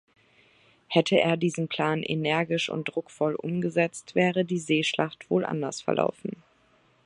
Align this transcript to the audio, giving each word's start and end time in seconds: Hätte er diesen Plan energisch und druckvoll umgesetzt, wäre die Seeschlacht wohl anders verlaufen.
Hätte 0.87 1.19
er 1.19 1.37
diesen 1.37 1.67
Plan 1.67 2.01
energisch 2.01 2.69
und 2.71 2.85
druckvoll 2.85 3.35
umgesetzt, 3.35 4.15
wäre 4.15 4.45
die 4.45 4.57
Seeschlacht 4.57 5.29
wohl 5.29 5.45
anders 5.45 5.79
verlaufen. 5.83 6.41